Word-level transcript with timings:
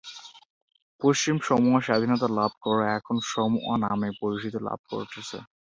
পশ্চিম 1.01 1.35
Samoa 1.45 1.79
স্বাধীনতা 1.81 2.27
লাভ 2.37 2.51
করে 2.65 2.85
এখন 2.97 3.15
"সামোয়া" 3.29 3.75
নামে 3.83 4.09
পরিচিতি 4.21 4.59
লাভ 4.67 4.79
করেছে। 4.89 5.19